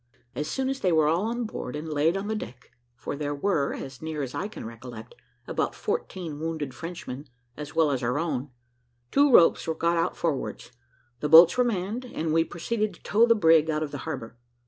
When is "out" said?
9.97-10.17, 13.69-13.83